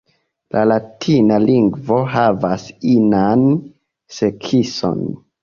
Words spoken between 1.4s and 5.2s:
lingvo havas inan sekson.